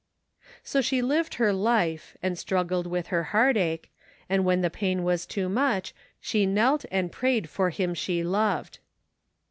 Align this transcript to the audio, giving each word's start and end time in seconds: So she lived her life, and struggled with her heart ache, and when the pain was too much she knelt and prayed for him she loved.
So 0.63 0.81
she 0.81 0.99
lived 1.03 1.35
her 1.35 1.53
life, 1.53 2.17
and 2.23 2.35
struggled 2.35 2.87
with 2.87 3.07
her 3.13 3.21
heart 3.37 3.55
ache, 3.55 3.91
and 4.27 4.43
when 4.43 4.61
the 4.61 4.71
pain 4.71 5.03
was 5.03 5.27
too 5.27 5.47
much 5.47 5.93
she 6.19 6.47
knelt 6.47 6.85
and 6.89 7.11
prayed 7.11 7.47
for 7.47 7.69
him 7.69 7.93
she 7.93 8.23
loved. 8.23 8.79